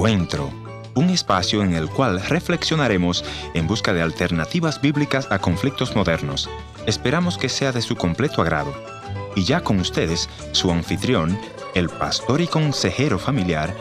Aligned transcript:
Encuentro, 0.00 0.50
un 0.94 1.10
espacio 1.10 1.62
en 1.62 1.74
el 1.74 1.90
cual 1.90 2.22
reflexionaremos 2.22 3.22
en 3.52 3.66
busca 3.66 3.92
de 3.92 4.00
alternativas 4.00 4.80
bíblicas 4.80 5.30
a 5.30 5.40
conflictos 5.40 5.94
modernos. 5.94 6.48
Esperamos 6.86 7.36
que 7.36 7.50
sea 7.50 7.70
de 7.70 7.82
su 7.82 7.96
completo 7.96 8.40
agrado. 8.40 8.72
Y 9.36 9.44
ya 9.44 9.60
con 9.60 9.78
ustedes, 9.78 10.30
su 10.52 10.70
anfitrión, 10.70 11.38
el 11.74 11.90
pastor 11.90 12.40
y 12.40 12.46
consejero 12.46 13.18
familiar, 13.18 13.76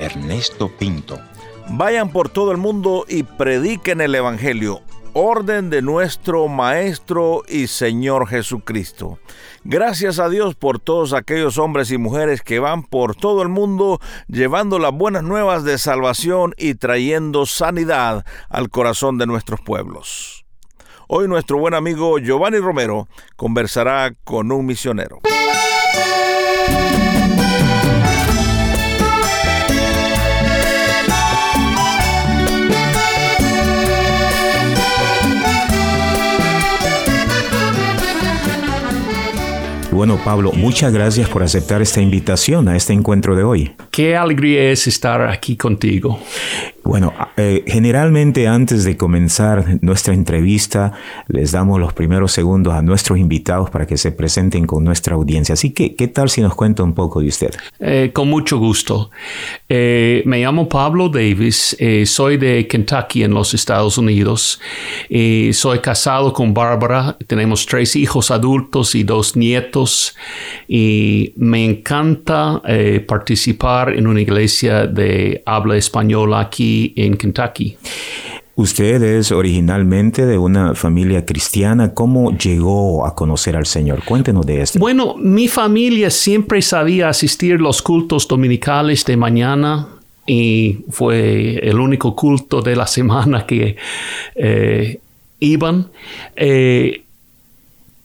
Ernesto 0.00 0.76
Pinto. 0.76 1.20
Vayan 1.68 2.10
por 2.10 2.30
todo 2.30 2.50
el 2.50 2.58
mundo 2.58 3.04
y 3.08 3.22
prediquen 3.22 4.00
el 4.00 4.16
Evangelio 4.16 4.82
orden 5.12 5.70
de 5.70 5.82
nuestro 5.82 6.48
Maestro 6.48 7.42
y 7.48 7.66
Señor 7.66 8.26
Jesucristo. 8.28 9.18
Gracias 9.64 10.18
a 10.18 10.28
Dios 10.28 10.54
por 10.54 10.78
todos 10.78 11.12
aquellos 11.12 11.58
hombres 11.58 11.90
y 11.90 11.98
mujeres 11.98 12.42
que 12.42 12.58
van 12.58 12.82
por 12.82 13.14
todo 13.14 13.42
el 13.42 13.48
mundo 13.48 14.00
llevando 14.28 14.78
las 14.78 14.92
buenas 14.92 15.22
nuevas 15.22 15.64
de 15.64 15.78
salvación 15.78 16.54
y 16.56 16.74
trayendo 16.74 17.46
sanidad 17.46 18.24
al 18.48 18.70
corazón 18.70 19.18
de 19.18 19.26
nuestros 19.26 19.60
pueblos. 19.60 20.44
Hoy 21.08 21.26
nuestro 21.26 21.58
buen 21.58 21.74
amigo 21.74 22.18
Giovanni 22.18 22.58
Romero 22.58 23.08
conversará 23.36 24.14
con 24.24 24.52
un 24.52 24.66
misionero. 24.66 25.20
Bueno, 40.00 40.18
Pablo, 40.24 40.52
muchas 40.52 40.94
gracias 40.94 41.28
por 41.28 41.42
aceptar 41.42 41.82
esta 41.82 42.00
invitación 42.00 42.68
a 42.70 42.74
este 42.74 42.94
encuentro 42.94 43.36
de 43.36 43.44
hoy. 43.44 43.72
Qué 43.90 44.16
alegría 44.16 44.70
es 44.70 44.86
estar 44.86 45.20
aquí 45.28 45.58
contigo. 45.58 46.18
Bueno, 46.82 47.12
eh, 47.36 47.62
generalmente 47.66 48.48
antes 48.48 48.84
de 48.84 48.96
comenzar 48.96 49.78
nuestra 49.82 50.14
entrevista 50.14 50.92
les 51.28 51.52
damos 51.52 51.78
los 51.78 51.92
primeros 51.92 52.32
segundos 52.32 52.72
a 52.72 52.82
nuestros 52.82 53.18
invitados 53.18 53.70
para 53.70 53.86
que 53.86 53.96
se 53.96 54.12
presenten 54.12 54.66
con 54.66 54.82
nuestra 54.82 55.14
audiencia. 55.14 55.52
Así 55.52 55.70
que, 55.70 55.94
¿qué 55.94 56.08
tal 56.08 56.30
si 56.30 56.40
nos 56.40 56.54
cuenta 56.54 56.82
un 56.82 56.94
poco 56.94 57.20
de 57.20 57.28
usted? 57.28 57.50
Eh, 57.78 58.10
con 58.14 58.28
mucho 58.28 58.58
gusto. 58.58 59.10
Eh, 59.68 60.22
me 60.24 60.40
llamo 60.40 60.68
Pablo 60.68 61.08
Davis, 61.08 61.76
soy 62.06 62.38
de 62.38 62.66
Kentucky 62.66 63.24
en 63.24 63.34
los 63.34 63.52
Estados 63.54 63.98
Unidos. 63.98 64.60
soy 65.52 65.78
casado 65.80 66.32
con 66.32 66.54
Bárbara, 66.54 67.16
tenemos 67.26 67.66
tres 67.66 67.94
hijos 67.94 68.30
adultos 68.30 68.94
y 68.94 69.02
dos 69.02 69.36
nietos 69.36 70.16
y 70.66 71.32
me 71.36 71.64
encanta 71.64 72.62
participar 73.06 73.94
en 73.94 74.06
una 74.06 74.20
iglesia 74.20 74.86
de 74.86 75.42
habla 75.44 75.76
española 75.76 76.40
aquí 76.40 76.69
en 76.96 77.16
Kentucky. 77.16 77.76
Usted 78.60 79.02
es 79.02 79.32
originalmente 79.32 80.26
de 80.26 80.36
una 80.36 80.74
familia 80.74 81.24
cristiana. 81.24 81.94
¿Cómo 81.94 82.36
llegó 82.36 83.06
a 83.06 83.14
conocer 83.14 83.56
al 83.56 83.64
Señor? 83.64 84.04
Cuéntenos 84.04 84.44
de 84.44 84.60
esto. 84.60 84.78
Bueno, 84.78 85.14
mi 85.16 85.48
familia 85.48 86.10
siempre 86.10 86.60
sabía 86.60 87.08
asistir 87.08 87.58
los 87.58 87.80
cultos 87.80 88.28
dominicales 88.28 89.04
de 89.06 89.16
mañana 89.16 89.88
y 90.26 90.80
fue 90.90 91.58
el 91.66 91.80
único 91.80 92.14
culto 92.14 92.60
de 92.60 92.76
la 92.76 92.86
semana 92.98 93.46
que 93.46 93.76
eh, 94.34 95.00
iban. 95.38 95.88
Eh, 96.36 97.02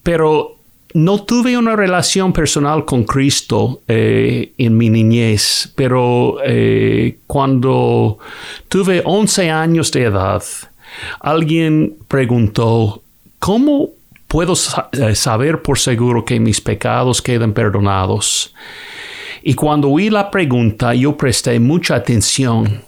pero 0.04 0.55
no 0.96 1.24
tuve 1.24 1.58
una 1.58 1.76
relación 1.76 2.32
personal 2.32 2.86
con 2.86 3.04
Cristo 3.04 3.82
eh, 3.86 4.54
en 4.58 4.78
mi 4.78 4.90
niñez, 4.90 5.74
pero 5.76 6.38
eh, 6.42 7.18
cuando 7.28 8.18
tuve 8.70 9.02
11 9.04 9.52
años 9.52 9.92
de 9.92 10.04
edad, 10.04 10.42
alguien 11.20 11.98
preguntó, 12.08 13.04
¿cómo 13.40 13.90
puedo 14.30 14.54
eh, 14.54 15.16
saber 15.16 15.62
por 15.62 15.78
seguro 15.80 16.24
que 16.24 16.40
mis 16.40 16.62
pecados 16.62 17.22
quedan 17.22 17.52
perdonados? 17.52 18.54
Y 19.44 19.54
cuando 19.54 19.90
oí 19.90 20.10
la 20.10 20.32
pregunta, 20.32 20.96
yo 20.96 21.18
presté 21.18 21.60
mucha 21.60 21.96
atención 21.96 22.84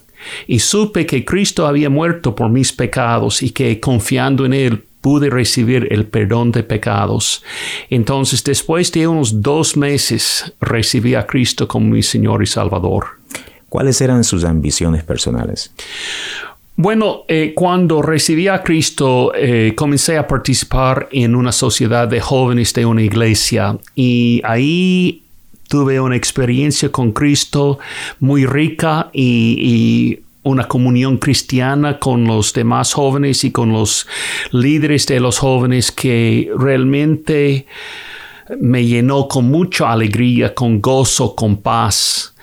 y 0.48 0.60
supe 0.60 1.06
que 1.06 1.26
Cristo 1.26 1.68
había 1.68 1.90
muerto 1.90 2.34
por 2.34 2.50
mis 2.50 2.72
pecados 2.72 3.44
y 3.44 3.50
que 3.50 3.82
confiando 3.82 4.46
en 4.46 4.54
Él 4.54 4.87
pude 5.02 5.30
recibir 5.30 5.88
el 5.92 6.06
perdón 6.06 6.52
de 6.52 6.64
pecados. 6.64 7.44
Entonces, 7.90 8.44
después 8.44 8.92
de 8.92 9.08
unos 9.08 9.42
dos 9.42 9.78
meses, 9.78 10.54
recibí 10.60 11.16
a 11.16 11.26
Cristo 11.26 11.68
como 11.68 11.88
mi 11.88 12.04
Señor 12.04 12.44
y 12.44 12.48
Salvador. 12.48 13.06
¿Cuáles 13.70 14.00
eran 14.02 14.24
sus 14.24 14.44
ambiciones 14.44 15.04
personales? 15.04 15.72
Bueno, 16.76 17.24
eh, 17.28 17.54
cuando 17.56 18.04
recibí 18.04 18.48
a 18.48 18.62
Cristo, 18.62 19.32
eh, 19.36 19.74
comencé 19.76 20.18
a 20.18 20.28
participar 20.28 21.10
en 21.12 21.36
una 21.36 21.52
sociedad 21.52 22.08
de 22.08 22.22
jóvenes 22.22 22.72
de 22.74 22.86
una 22.86 23.02
iglesia 23.02 23.78
y 23.96 24.42
ahí 24.44 25.24
tuve 25.68 26.00
una 26.00 26.16
experiencia 26.16 26.92
con 26.92 27.14
Cristo 27.14 27.80
muy 28.20 28.46
rica 28.46 29.10
y 29.12 30.20
una 30.48 30.68
comunión 30.68 31.18
cristiana 31.18 32.00
con 32.00 32.26
los 32.26 32.54
demás 32.54 32.94
jóvenes 32.94 33.44
y 33.44 33.52
con 33.52 33.72
los 33.72 34.08
líderes 34.52 35.06
de 35.08 35.20
los 35.20 35.40
jóvenes 35.40 35.92
que 35.92 36.50
realmente 36.58 37.66
me 38.60 38.86
llenó 38.86 39.28
con 39.28 39.46
mucha 39.46 39.92
alegría, 39.92 40.54
con 40.54 40.82
gozo, 40.82 41.36
con 41.36 41.58
paz. 41.58 42.34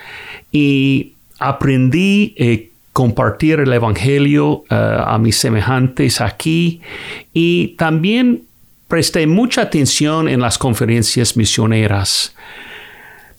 Y 0.52 1.12
aprendí 1.38 2.34
a 2.38 2.42
eh, 2.42 2.70
compartir 2.92 3.60
el 3.60 3.72
Evangelio 3.72 4.64
eh, 4.70 4.74
a 4.74 5.18
mis 5.18 5.36
semejantes 5.36 6.20
aquí 6.20 6.80
y 7.32 7.74
también 7.76 8.42
presté 8.86 9.26
mucha 9.26 9.62
atención 9.62 10.28
en 10.28 10.40
las 10.40 10.58
conferencias 10.58 11.36
misioneras. 11.36 12.34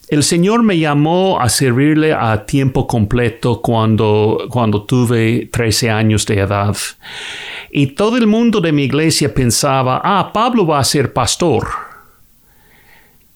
El 0.08 0.22
Señor 0.22 0.62
me 0.62 0.78
llamó 0.78 1.40
a 1.42 1.50
servirle 1.50 2.14
a 2.14 2.46
tiempo 2.46 2.86
completo 2.86 3.62
cuando, 3.62 4.46
cuando 4.50 4.84
tuve 4.84 5.50
13 5.52 5.90
años 5.90 6.28
de 6.28 6.40
edad. 6.40 6.78
Y 7.72 7.88
todo 7.88 8.18
el 8.18 8.28
mundo 8.28 8.62
de 8.62 8.72
mi 8.72 8.84
iglesia 8.84 9.34
pensaba, 9.34 10.02
ah, 10.04 10.32
Pablo 10.32 10.68
va 10.68 10.80
a 10.80 10.84
ser 10.84 11.12
pastor. 11.12 11.68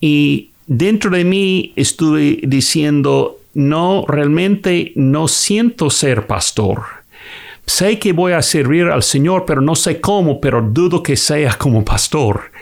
Y 0.00 0.50
dentro 0.66 1.10
de 1.10 1.24
mí 1.24 1.72
estuve 1.74 2.38
diciendo, 2.44 3.40
no, 3.54 4.04
realmente 4.06 4.92
no 4.94 5.26
siento 5.26 5.90
ser 5.90 6.28
pastor. 6.28 6.82
Sé 7.66 7.98
que 7.98 8.12
voy 8.12 8.32
a 8.32 8.42
servir 8.42 8.86
al 8.86 9.02
Señor, 9.02 9.44
pero 9.44 9.60
no 9.60 9.74
sé 9.74 10.00
cómo, 10.00 10.40
pero 10.40 10.62
dudo 10.62 11.02
que 11.02 11.16
sea 11.16 11.54
como 11.54 11.84
pastor. 11.84 12.52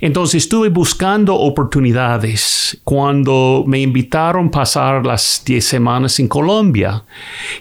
Entonces 0.00 0.44
estuve 0.44 0.68
buscando 0.68 1.34
oportunidades 1.34 2.78
cuando 2.84 3.64
me 3.66 3.80
invitaron 3.80 4.48
a 4.48 4.50
pasar 4.50 5.04
las 5.04 5.42
10 5.44 5.64
semanas 5.64 6.18
en 6.20 6.28
Colombia. 6.28 7.04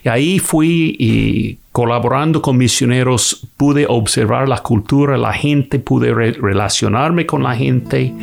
Y 0.04 0.10
ahí 0.10 0.40
fui 0.40 0.96
y 1.00 1.58
colaborando 1.72 2.42
con 2.42 2.58
misioneros 2.58 3.48
pude 3.58 3.86
observar 3.88 4.48
la 4.48 4.60
cultura, 4.60 5.18
la 5.18 5.34
gente, 5.34 5.80
pude 5.80 6.14
relacionarme 6.14 7.26
con 7.26 7.42
la 7.44 7.56
gente 7.56 8.14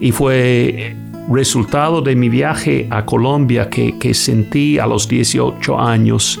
y 0.00 0.12
fue 0.12 0.94
resultado 1.28 2.02
de 2.02 2.14
mi 2.14 2.28
viaje 2.28 2.86
a 2.90 3.04
Colombia 3.04 3.68
que, 3.68 4.14
sentí 4.14 4.78
a 4.78 4.86
los 4.86 5.08
18 5.08 5.80
años 5.80 6.40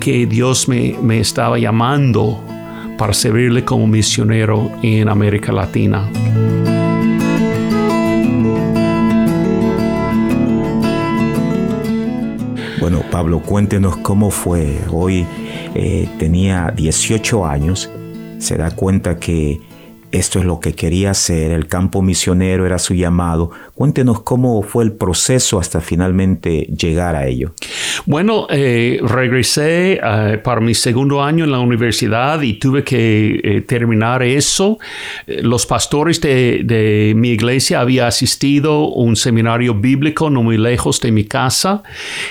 que 0.00 0.26
Dios 0.26 0.68
me, 0.68 0.96
me 1.00 1.20
estaba 1.20 1.58
llamando 1.58 2.42
para 2.98 3.12
servirle 3.12 3.64
como 3.64 3.86
misionero 3.86 4.70
en 4.82 5.08
América 5.08 5.52
Latina. 5.52 6.08
Bueno, 12.80 13.02
Pablo, 13.10 13.40
cuéntenos 13.40 13.96
cómo 13.98 14.30
fue. 14.30 14.78
Hoy 14.90 15.26
eh, 15.74 16.08
tenía 16.18 16.72
18 16.74 17.46
años, 17.46 17.90
se 18.38 18.56
da 18.56 18.70
cuenta 18.72 19.18
que 19.18 19.60
esto 20.14 20.38
es 20.38 20.44
lo 20.44 20.60
que 20.60 20.74
quería 20.74 21.10
hacer, 21.10 21.50
el 21.50 21.66
campo 21.66 22.00
misionero 22.00 22.64
era 22.64 22.78
su 22.78 22.94
llamado. 22.94 23.50
Cuéntenos 23.74 24.22
cómo 24.22 24.62
fue 24.62 24.84
el 24.84 24.92
proceso 24.92 25.58
hasta 25.58 25.80
finalmente 25.80 26.68
llegar 26.76 27.16
a 27.16 27.26
ello. 27.26 27.52
Bueno, 28.06 28.46
eh, 28.48 29.00
regresé 29.02 29.94
eh, 29.94 30.38
para 30.42 30.60
mi 30.60 30.74
segundo 30.74 31.20
año 31.20 31.44
en 31.44 31.50
la 31.50 31.58
universidad 31.58 32.40
y 32.42 32.54
tuve 32.54 32.84
que 32.84 33.40
eh, 33.42 33.60
terminar 33.62 34.22
eso. 34.22 34.78
Los 35.26 35.66
pastores 35.66 36.20
de, 36.20 37.12
mi 37.16 37.30
iglesia 37.30 37.80
había 37.80 38.06
asistido 38.06 38.72
a 38.72 38.94
un 38.94 39.16
seminario 39.16 39.74
bíblico 39.74 40.30
no 40.30 40.42
muy 40.42 40.58
lejos 40.58 41.00
de 41.00 41.10
mi 41.10 41.24
casa, 41.24 41.82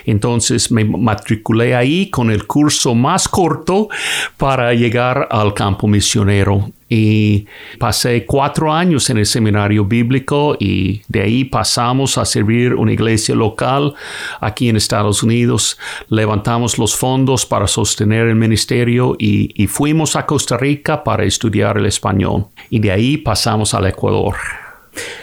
entonces 0.06 0.72
me 0.72 0.86
matriculé 0.86 1.76
ahí 1.76 2.10
con 2.10 2.32
el 2.32 2.48
curso 2.48 2.96
más 2.96 3.28
corto 3.28 3.90
para 4.38 4.74
llegar 4.74 5.28
al 5.30 5.54
campo 5.54 5.88
misionero 5.88 6.72
y 6.96 7.48
pasé 7.80 8.24
cuatro 8.24 8.72
años 8.72 9.10
en 9.10 9.18
el 9.18 9.26
seminario 9.26 9.84
bíblico 9.84 10.56
y 10.60 11.02
de 11.08 11.24
ahí 11.24 11.44
pasamos 11.44 12.20
a 12.20 12.26
servir 12.26 12.76
una 12.76 12.94
iglesia 12.94 13.34
local 13.34 13.96
aquí 14.40 14.70
en 14.70 14.76
Estados 14.76 15.24
Unidos. 15.24 15.80
Levantamos 16.10 16.78
los 16.78 16.96
fondos 16.96 17.48
para 17.48 17.66
sostener 17.66 18.28
el 18.28 18.36
ministerio 18.36 19.16
y, 19.18 19.66
fuimos 19.66 20.16
a 20.16 20.28
Costa 20.28 20.56
Rica 20.56 21.04
para 21.04 21.24
estudiar 21.24 21.80
el 21.80 21.88
español. 21.88 22.46
Y 22.70 22.78
de 22.78 22.92
ahí 22.92 23.18
pasamos 23.18 23.74
al 23.74 23.88
Ecuador. 23.88 24.36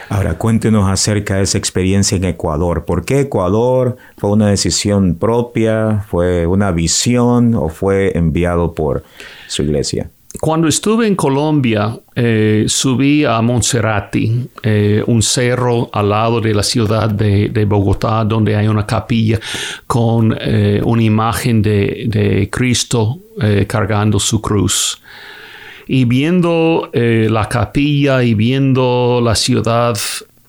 Ahora 0.08 0.34
cuéntenos 0.34 0.90
acerca 0.90 1.36
de 1.36 1.42
esa 1.42 1.58
experiencia 1.58 2.16
en 2.16 2.24
Ecuador. 2.24 2.84
¿Por 2.84 3.04
qué 3.04 3.20
Ecuador? 3.20 3.96
¿Fue 4.16 4.30
una 4.30 4.48
decisión 4.48 5.14
propia? 5.14 6.04
¿Fue 6.08 6.48
una 6.48 6.72
visión 6.72 7.54
o 7.54 7.68
fue 7.68 8.18
enviado 8.18 8.74
por 8.74 9.04
su 9.46 9.62
iglesia? 9.62 10.10
Cuando 10.38 10.68
estuve 10.68 11.08
en 11.08 11.16
Colombia, 11.16 11.98
eh, 12.14 12.64
subí 12.68 13.24
a 13.24 13.42
Monserrati, 13.42 14.48
eh, 14.62 15.02
un 15.06 15.22
cerro 15.22 15.90
al 15.92 16.08
lado 16.08 16.40
de 16.40 16.54
la 16.54 16.62
ciudad 16.62 17.10
de, 17.10 17.64
Bogotá, 17.64 18.24
donde 18.24 18.54
hay 18.54 18.68
una 18.68 18.86
capilla 18.86 19.40
con 19.86 20.36
eh, 20.40 20.80
una 20.84 21.02
imagen 21.02 21.60
de, 21.60 22.48
Cristo 22.50 23.18
cargando 23.66 24.18
su 24.18 24.40
cruz. 24.40 25.00
Y 25.86 26.04
viendo 26.04 26.90
la 26.92 27.48
capilla 27.48 28.22
y 28.22 28.34
viendo 28.34 29.20
la 29.22 29.34
ciudad, 29.34 29.96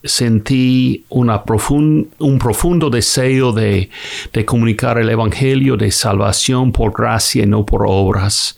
sentí 0.03 1.05
una 1.09 1.41
un 1.47 2.39
profundo 2.39 2.89
deseo 2.89 3.53
de, 3.53 3.89
de 4.33 4.45
comunicar 4.45 4.99
el 4.99 5.09
Evangelio 5.09 5.77
de 5.77 5.89
salvación 5.89 6.71
por 6.71 6.91
gracia 6.91 7.43
y 7.43 7.47
no 7.47 7.65
por 7.65 7.83
obras. 7.87 8.57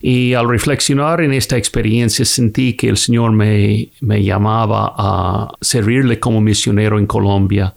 Y 0.00 0.34
al 0.34 0.48
reflexionar 0.48 1.20
en 1.20 1.32
esta 1.32 1.56
experiencia 1.56 2.24
sentí 2.24 2.74
que 2.74 2.88
el 2.88 2.96
Señor 2.96 3.32
me, 3.32 3.90
llamaba 4.00 4.94
a 4.96 5.48
servirle 5.60 6.20
como 6.20 6.40
misionero 6.40 6.98
en 6.98 7.06
Colombia. 7.06 7.74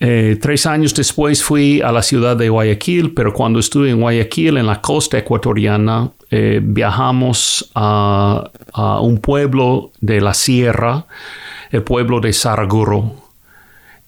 Eh, 0.00 0.36
tres 0.40 0.66
años 0.66 0.94
después 0.94 1.42
fui 1.42 1.80
a 1.80 1.90
la 1.90 2.02
ciudad 2.02 2.36
de 2.36 2.48
Guayaquil, 2.48 3.14
pero 3.14 3.32
cuando 3.32 3.58
estuve 3.58 3.90
en 3.90 4.00
Guayaquil, 4.00 4.58
en 4.58 4.66
la 4.66 4.80
costa 4.80 5.16
ecuatoriana, 5.16 6.10
eh, 6.30 6.60
viajamos 6.62 7.70
a, 7.74 8.50
un 9.00 9.18
pueblo 9.18 9.92
de 10.00 10.20
la 10.20 10.34
sierra, 10.34 11.06
el 11.70 11.84
pueblo 11.84 12.20
de 12.20 12.32
Saraguro, 12.32 13.14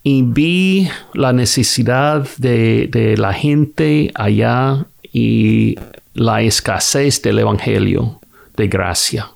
y 0.02 0.22
vi 0.22 0.88
la 1.14 1.32
necesidad 1.32 2.26
de, 2.36 2.88
de 2.88 3.16
la 3.16 3.32
gente 3.32 4.10
allá 4.14 4.86
y 5.12 5.76
la 6.16 6.40
escasez 6.40 7.22
del 7.22 7.38
Evangelio 7.38 8.20
de 8.56 8.68
gracia. 8.68 9.30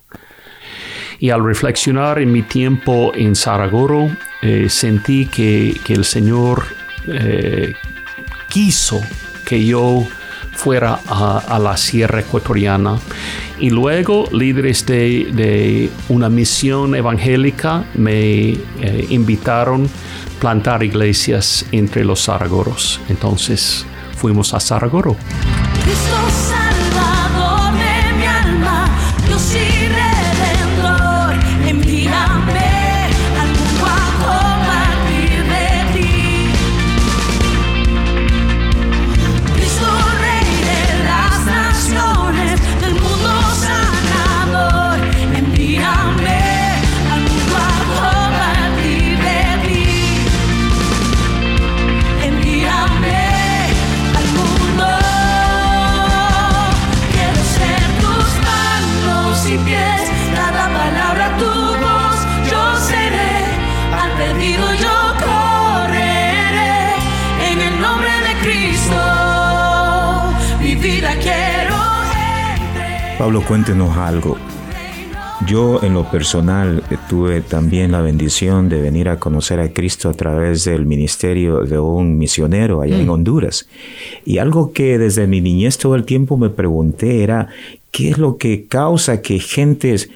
Y 1.19 1.31
al 1.31 1.45
reflexionar 1.45 2.19
en 2.19 2.33
mi 2.33 2.43
tiempo 2.43 3.13
en 3.15 3.37
Saragoro, 3.37 4.11
eh, 4.41 4.69
sentí 4.71 5.27
que, 5.27 5.79
el 5.89 6.05
Señor 6.07 6.65
eh, 7.07 7.75
quiso 8.49 9.01
que 9.45 9.65
yo 9.65 10.07
fuera 10.53 11.01
a, 11.07 11.59
la 11.59 11.77
Sierra 11.77 12.21
Ecuatoriana. 12.21 12.99
Y 13.59 13.69
luego 13.69 14.29
líderes 14.33 14.87
de, 14.87 15.91
una 16.09 16.31
misión 16.31 16.95
evangélica 16.95 17.85
me 17.95 18.53
eh, 18.53 19.07
invitaron 19.11 19.85
a 19.85 20.41
plantar 20.41 20.83
iglesias 20.83 21.67
entre 21.73 22.05
los 22.05 22.23
Saragoros. 22.23 22.99
Entonces 23.11 23.85
fuimos 24.17 24.55
a 24.55 24.61
Saragoro. 24.61 25.17
Pablo, 73.31 73.47
cuéntenos 73.47 73.97
algo. 73.97 74.37
Yo 75.47 75.85
en 75.85 75.95
lo 75.95 76.11
personal 76.11 76.83
tuve 77.09 77.43
también 77.43 77.93
la 77.93 78.01
bendición 78.01 78.69
de 78.69 78.81
venir 78.81 79.09
a 79.09 79.21
conocer 79.21 79.61
a 79.61 79.73
Cristo 79.73 80.09
a 80.09 80.15
través 80.15 80.65
del 80.65 80.85
ministerio 80.85 81.61
de 81.61 81.79
un 81.79 82.19
misionero 82.19 82.81
allá 82.81 82.99
en 82.99 83.07
mm. 83.07 83.11
Honduras. 83.11 83.69
Y 84.25 84.39
algo 84.39 84.73
que 84.73 84.99
desde 84.99 85.29
mi 85.29 85.41
niñez 85.41 85.79
todo 85.79 85.95
el 85.95 86.07
tiempo 86.07 86.37
me 86.37 86.51
pregunté 86.51 87.23
era, 87.23 87.47
¿qué 87.93 88.11
es 88.11 88.19
lo 88.19 88.37
que 88.37 88.67
causa 88.67 89.23
que 89.23 89.39
gentes 89.39 90.11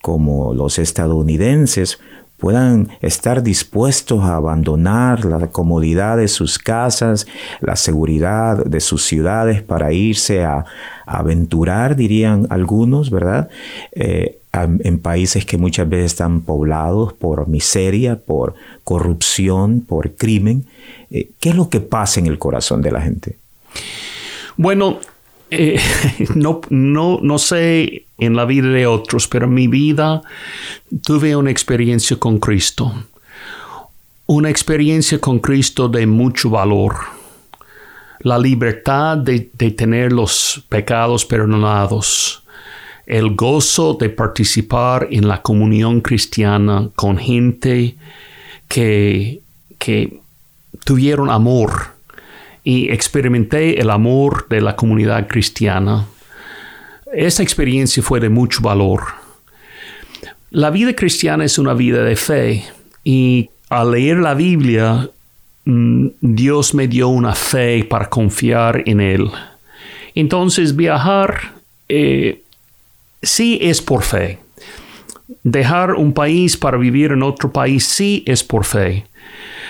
como 0.00 0.54
los 0.54 0.78
estadounidenses 0.78 1.98
puedan 2.40 2.88
estar 3.02 3.42
dispuestos 3.42 4.24
a 4.24 4.36
abandonar 4.36 5.24
la 5.24 5.48
comodidad 5.48 6.16
de 6.16 6.26
sus 6.26 6.58
casas, 6.58 7.26
la 7.60 7.76
seguridad 7.76 8.64
de 8.64 8.80
sus 8.80 9.04
ciudades 9.04 9.62
para 9.62 9.92
irse 9.92 10.42
a, 10.42 10.64
aventurar, 11.06 11.96
dirían 11.96 12.46
algunos, 12.50 13.10
¿verdad? 13.10 13.48
Eh, 13.90 14.38
en 14.52 15.00
países 15.00 15.44
que 15.44 15.58
muchas 15.58 15.88
veces 15.88 16.12
están 16.12 16.42
poblados 16.42 17.12
por 17.14 17.48
miseria, 17.48 18.16
por 18.16 18.54
corrupción, 18.84 19.80
por 19.80 20.12
crimen. 20.12 20.66
Eh, 21.10 21.30
¿Qué 21.40 21.50
es 21.50 21.56
lo 21.56 21.68
que 21.68 21.80
pasa 21.80 22.20
en 22.20 22.26
el 22.26 22.38
corazón 22.38 22.80
de 22.80 22.92
la 22.92 23.00
gente? 23.00 23.36
Bueno, 24.56 25.00
eh, 25.50 25.80
no, 26.34 26.60
no, 26.70 27.18
no 27.22 27.38
sé 27.38 28.06
en 28.18 28.36
la 28.36 28.44
vida 28.44 28.68
de 28.68 28.86
otros, 28.86 29.26
pero 29.28 29.46
en 29.46 29.54
mi 29.54 29.66
vida 29.66 30.22
tuve 31.04 31.34
una 31.34 31.50
experiencia 31.50 32.16
con 32.18 32.38
Cristo. 32.38 32.92
Una 34.26 34.50
experiencia 34.50 35.18
con 35.18 35.40
Cristo 35.40 35.88
de 35.88 36.06
mucho 36.06 36.50
valor. 36.50 36.94
La 38.20 38.38
libertad 38.38 39.16
de, 39.16 39.40
tener 39.40 40.12
los 40.12 40.62
pecados 40.68 41.24
perdonados. 41.24 42.42
El 43.06 43.34
gozo 43.34 43.94
de 43.94 44.10
participar 44.10 45.08
en 45.10 45.26
la 45.26 45.42
comunión 45.42 46.00
cristiana 46.00 46.90
con 46.94 47.18
gente 47.18 47.96
que, 48.68 49.40
que 49.78 50.20
tuvieron 50.84 51.28
amor 51.28 51.99
y 52.64 52.90
experimenté 52.90 53.80
el 53.80 53.90
amor 53.90 54.46
de 54.48 54.60
la 54.60 54.76
comunidad 54.76 55.26
cristiana. 55.28 56.06
Esa 57.12 57.42
experiencia 57.42 58.02
fue 58.02 58.20
de 58.20 58.28
mucho 58.28 58.60
valor. 58.62 59.02
La 60.50 60.70
vida 60.70 60.94
cristiana 60.94 61.44
es 61.44 61.58
una 61.58 61.74
vida 61.74 62.02
de 62.02 62.16
fe 62.16 62.64
y 63.04 63.50
al 63.68 63.92
leer 63.92 64.18
la 64.18 64.34
Biblia, 64.34 65.08
mm, 65.64 66.08
Dios 66.20 66.74
me 66.74 66.88
dio 66.88 67.08
una 67.08 67.34
fe 67.34 67.84
para 67.84 68.08
confiar 68.08 68.82
en 68.86 69.00
Él. 69.00 69.30
Entonces 70.14 70.74
viajar 70.74 71.54
eh, 71.88 72.42
sí 73.22 73.58
es 73.62 73.80
por 73.80 74.02
fe. 74.02 74.38
Dejar 75.42 75.94
un 75.94 76.12
país 76.12 76.56
para 76.56 76.76
vivir 76.76 77.12
en 77.12 77.22
otro 77.22 77.52
país 77.52 77.86
sí 77.86 78.22
es 78.26 78.44
por 78.44 78.64
fe. 78.64 79.06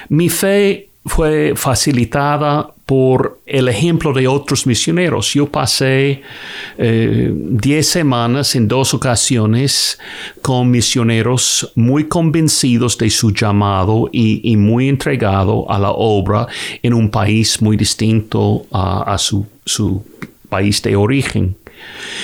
Mi 0.08 0.28
fe 0.28 0.89
fue 1.04 1.54
facilitada 1.56 2.68
por 2.84 3.40
el 3.46 3.68
ejemplo 3.68 4.12
de 4.12 4.26
otros 4.26 4.66
misioneros. 4.66 5.32
Yo 5.32 5.46
pasé 5.46 6.22
10 6.76 6.78
eh, 6.78 7.82
semanas 7.82 8.54
en 8.54 8.68
dos 8.68 8.92
ocasiones 8.92 9.98
con 10.42 10.70
misioneros 10.70 11.72
muy 11.74 12.08
convencidos 12.08 12.98
de 12.98 13.08
su 13.10 13.32
llamado 13.32 14.08
y, 14.12 14.56
muy 14.56 14.88
entregados 14.88 15.64
a 15.68 15.78
la 15.78 15.92
obra 15.92 16.48
en 16.82 16.92
un 16.92 17.10
país 17.10 17.62
muy 17.62 17.76
distinto 17.76 18.66
a, 18.72 19.16
su 19.18 20.04
país 20.48 20.82
de 20.82 20.96
origen. 20.96 21.56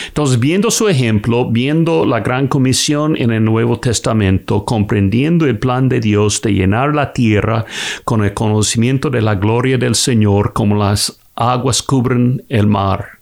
Entonces, 0.08 0.38
viendo 0.38 0.70
su 0.70 0.88
ejemplo, 0.88 1.50
viendo 1.50 2.06
la 2.06 2.20
gran 2.20 2.48
comisión 2.48 3.16
en 3.16 3.30
el 3.32 3.44
Nuevo 3.44 3.78
Testamento, 3.78 4.64
comprendiendo 4.64 5.46
el 5.46 5.58
plan 5.58 5.88
de 5.88 6.00
Dios 6.00 6.40
de 6.42 6.54
llenar 6.54 6.94
la 6.94 7.12
tierra 7.12 7.66
con 8.04 8.25
el 8.25 8.32
conocimiento 8.32 9.10
de 9.10 9.22
la 9.22 9.34
gloria 9.34 9.78
del 9.78 9.94
Señor 9.94 10.52
como 10.52 10.76
las 10.76 11.18
aguas 11.34 11.82
cubren 11.82 12.42
el 12.48 12.66
mar, 12.66 13.18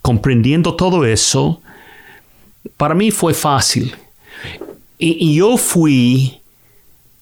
comprendiendo 0.00 0.74
todo 0.74 1.04
eso, 1.04 1.62
para 2.76 2.94
mí 2.94 3.10
fue 3.10 3.34
fácil. 3.34 3.94
Y, 4.98 5.34
yo 5.34 5.56
fui 5.56 6.40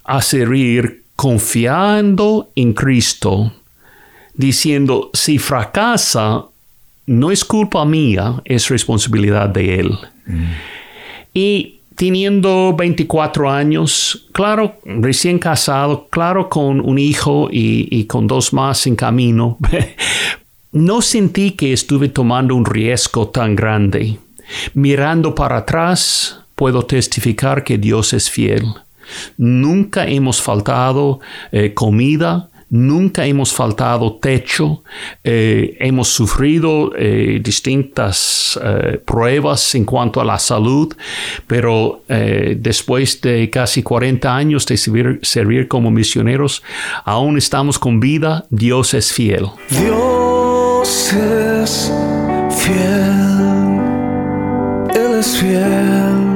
a 0.04 0.20
servir 0.20 1.04
confiando 1.16 2.50
en 2.54 2.72
Cristo, 2.72 3.52
diciendo, 4.34 5.10
si 5.14 5.38
fracasa, 5.38 6.44
no 7.10 7.32
es 7.32 7.44
culpa 7.44 7.84
mía, 7.84 8.40
es 8.44 8.68
responsabilidad 8.68 9.48
de 9.48 9.80
Él. 9.80 9.98
Y 11.34 11.80
teniendo 11.96 12.72
24 12.76 13.50
años, 13.50 14.28
claro, 14.30 14.76
recién 14.84 15.40
casado, 15.40 16.06
claro, 16.08 16.48
con 16.48 16.80
un 16.80 17.00
hijo 17.00 17.48
y, 17.50 18.04
con 18.04 18.28
dos 18.28 18.52
más 18.52 18.86
en 18.86 18.94
camino, 18.94 19.58
no 20.72 21.02
sentí 21.02 21.50
que 21.50 21.72
estuve 21.72 22.10
tomando 22.10 22.54
un 22.54 22.64
riesgo 22.64 23.26
tan 23.26 23.56
grande. 23.56 24.18
Mirando 24.74 25.34
para 25.34 25.56
atrás, 25.56 26.38
puedo 26.54 26.84
testificar 26.84 27.64
que 27.64 27.76
Dios 27.76 28.12
es 28.12 28.30
fiel. 28.30 28.66
Nunca 29.36 30.06
hemos 30.06 30.40
faltado 30.40 31.18
eh, 31.50 31.74
comida, 31.74 32.50
nunca 32.70 33.26
hemos 33.26 33.52
faltado 33.52 34.14
techo, 34.16 34.82
eh, 35.24 35.76
hemos 35.80 36.08
sufrido 36.08 36.92
eh, 36.96 37.40
distintas 37.42 38.58
eh, 38.62 39.00
pruebas 39.04 39.74
en 39.74 39.84
cuanto 39.84 40.20
a 40.20 40.24
la 40.24 40.38
salud, 40.38 40.94
pero 41.46 42.02
después 42.08 43.20
de 43.20 43.50
casi 43.50 43.82
40 43.82 44.34
años 44.34 44.66
de 44.66 44.76
servir, 44.76 45.68
como 45.68 45.90
misioneros, 45.90 46.62
aún 47.04 47.38
estamos 47.38 47.78
con 47.78 48.00
vida, 48.00 48.46
Dios 48.50 48.94
es 48.94 49.12
fiel. 49.12 49.46
Dios 49.70 51.12
es 51.12 51.92
fiel, 52.50 53.80
Él 54.94 55.18
es 55.18 55.36
fiel. 55.38 56.30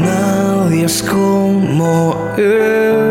Nadie 0.00 0.84
es 0.84 1.02
como 1.02 2.32
Él. 2.36 3.01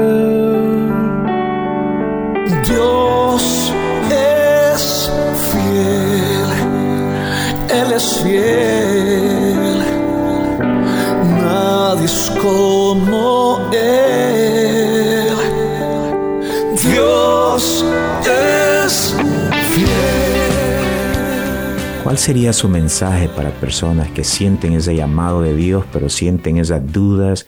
¿Cuál 22.11 22.19
sería 22.19 22.51
su 22.51 22.67
mensaje 22.67 23.29
para 23.29 23.51
personas 23.51 24.11
que 24.11 24.25
sienten 24.25 24.73
ese 24.73 24.93
llamado 24.93 25.41
de 25.41 25.55
Dios, 25.55 25.85
pero 25.93 26.09
sienten 26.09 26.57
esas 26.57 26.91
dudas 26.91 27.47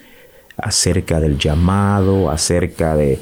acerca 0.56 1.20
del 1.20 1.38
llamado, 1.38 2.32
acerca 2.32 2.96
de 2.96 3.20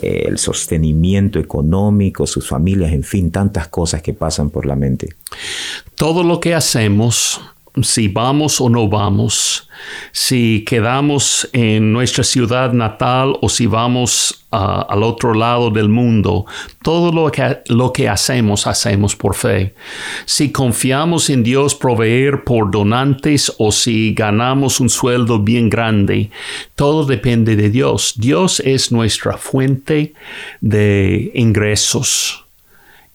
eh, 0.00 0.32
sostenimiento 0.36 1.40
económico, 1.40 2.28
sus 2.28 2.48
familias, 2.48 2.92
en 2.92 3.02
fin, 3.02 3.32
tantas 3.32 3.66
cosas 3.66 4.02
que 4.02 4.12
pasan 4.12 4.50
por 4.50 4.66
la 4.66 4.76
mente. 4.76 5.16
Todo 5.96 6.22
lo 6.22 6.38
que 6.38 6.54
hacemos 6.54 7.40
si 7.82 8.06
vamos 8.08 8.60
o 8.60 8.68
no 8.68 8.88
vamos, 8.88 9.68
si 10.12 10.64
quedamos 10.64 11.48
en 11.52 11.92
nuestra 11.92 12.22
ciudad 12.22 12.72
natal 12.72 13.36
o 13.40 13.48
si 13.48 13.66
vamos 13.66 14.46
ah, 14.52 14.86
al 14.88 15.02
otro 15.02 15.34
lado 15.34 15.70
del 15.70 15.88
mundo, 15.88 16.46
todo 16.82 17.10
lo 17.10 17.30
que, 17.32 17.62
lo 17.68 17.92
que 17.92 18.08
hacemos, 18.08 18.68
hacemos 18.68 19.16
por 19.16 19.34
fe. 19.34 19.74
Si 20.24 20.52
confiamos 20.52 21.28
en 21.30 21.42
Dios 21.42 21.74
proveer 21.74 22.44
por 22.44 22.70
donantes 22.70 23.52
o 23.58 23.72
si 23.72 24.14
ganamos 24.14 24.78
un 24.78 24.88
sueldo 24.88 25.40
bien 25.40 25.68
grande, 25.68 26.30
todo 26.76 27.04
depende 27.04 27.56
de 27.56 27.70
Dios. 27.70 28.14
Dios 28.16 28.60
es 28.60 28.92
nuestra 28.92 29.36
fuente 29.36 30.14
de 30.60 31.32
ingresos 31.34 32.43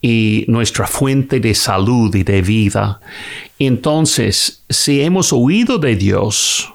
y 0.01 0.45
nuestra 0.47 0.87
fuente 0.87 1.39
de 1.39 1.53
salud 1.53 2.13
y 2.15 2.23
de 2.23 2.41
vida. 2.41 3.01
Entonces, 3.57 4.63
si 4.69 5.01
hemos 5.01 5.33
oído 5.33 5.77
de 5.77 5.95
Dios 5.95 6.73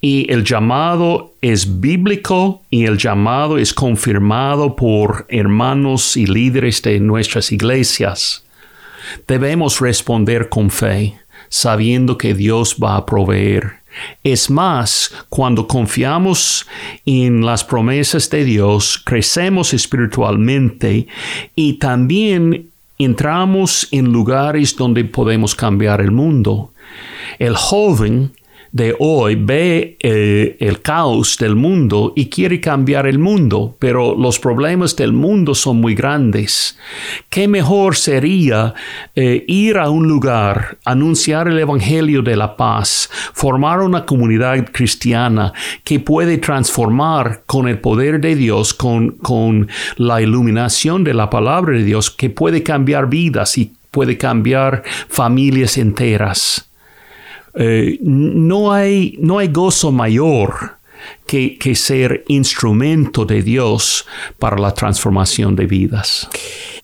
y 0.00 0.30
el 0.30 0.44
llamado 0.44 1.34
es 1.40 1.80
bíblico 1.80 2.62
y 2.70 2.84
el 2.84 2.98
llamado 2.98 3.58
es 3.58 3.74
confirmado 3.74 4.76
por 4.76 5.26
hermanos 5.28 6.16
y 6.16 6.26
líderes 6.26 6.82
de 6.82 7.00
nuestras 7.00 7.50
iglesias, 7.50 8.44
debemos 9.26 9.80
responder 9.80 10.48
con 10.48 10.70
fe, 10.70 11.18
sabiendo 11.48 12.16
que 12.16 12.34
Dios 12.34 12.76
va 12.82 12.96
a 12.96 13.06
proveer 13.06 13.83
es 14.22 14.50
más, 14.50 15.14
cuando 15.28 15.66
confiamos 15.66 16.66
en 17.06 17.44
las 17.44 17.64
promesas 17.64 18.28
de 18.30 18.44
Dios, 18.44 19.00
crecemos 19.04 19.74
espiritualmente 19.74 21.06
y 21.54 21.74
también 21.74 22.70
entramos 22.98 23.88
en 23.90 24.12
lugares 24.12 24.76
donde 24.76 25.04
podemos 25.04 25.54
cambiar 25.54 26.00
el 26.00 26.10
mundo. 26.10 26.72
El 27.38 27.56
joven 27.56 28.32
de 28.74 28.92
hoy 28.98 29.36
ve 29.36 29.96
eh, 30.00 30.56
el 30.58 30.82
caos 30.82 31.38
del 31.38 31.54
mundo 31.54 32.12
y 32.16 32.26
quiere 32.26 32.60
cambiar 32.60 33.06
el 33.06 33.20
mundo, 33.20 33.76
pero 33.78 34.16
los 34.16 34.40
problemas 34.40 34.96
del 34.96 35.12
mundo 35.12 35.54
son 35.54 35.80
muy 35.80 35.94
grandes. 35.94 36.76
¿Qué 37.28 37.46
mejor 37.46 37.94
sería 37.94 38.74
eh, 39.14 39.44
ir 39.46 39.78
a 39.78 39.90
un 39.90 40.08
lugar, 40.08 40.78
anunciar 40.84 41.46
el 41.46 41.60
Evangelio 41.60 42.20
de 42.22 42.34
la 42.34 42.56
paz, 42.56 43.08
formar 43.32 43.80
una 43.80 44.04
comunidad 44.04 44.66
cristiana 44.72 45.52
que 45.84 46.00
puede 46.00 46.38
transformar 46.38 47.42
con 47.46 47.68
el 47.68 47.78
poder 47.78 48.20
de 48.20 48.34
Dios, 48.34 48.74
con, 48.74 49.12
con 49.12 49.68
la 49.98 50.20
iluminación 50.20 51.04
de 51.04 51.14
la 51.14 51.30
palabra 51.30 51.76
de 51.76 51.84
Dios, 51.84 52.10
que 52.10 52.28
puede 52.28 52.64
cambiar 52.64 53.08
vidas 53.08 53.56
y 53.56 53.72
puede 53.92 54.18
cambiar 54.18 54.82
familias 55.08 55.78
enteras? 55.78 56.68
Eh, 57.56 57.98
no, 58.02 58.72
hay, 58.72 59.16
no 59.20 59.38
hay 59.38 59.48
gozo 59.48 59.92
mayor 59.92 60.78
que, 61.26 61.74
ser 61.74 62.24
instrumento 62.28 63.24
de 63.24 63.42
Dios 63.42 64.06
para 64.38 64.58
la 64.58 64.72
transformación 64.72 65.56
de 65.56 65.66
vidas. 65.66 66.28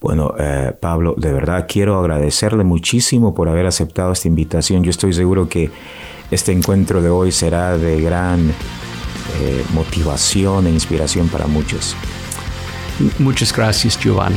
Bueno, 0.01 0.35
eh, 0.39 0.73
Pablo, 0.81 1.15
de 1.17 1.33
verdad 1.33 1.67
quiero 1.69 1.99
agradecerle 1.99 2.65
muchísimo 2.65 3.35
por 3.35 3.49
haber 3.49 3.67
aceptado 3.67 4.13
esta 4.13 4.29
invitación. 4.29 4.83
Yo 4.83 4.91
estoy 4.91 5.13
seguro 5.13 5.49
que 5.49 5.71
este 6.31 6.53
encuentro 6.53 7.03
de 7.03 7.11
hoy 7.11 7.33
será 7.33 7.77
de 7.77 8.01
gran 8.01 8.51
eh, 8.51 9.65
motivación 9.73 10.67
e 10.67 10.71
inspiración 10.71 11.29
para 11.29 11.47
muchos. 11.47 11.97
Muchas 13.19 13.55
gracias, 13.55 13.99
Giovanni. 13.99 14.37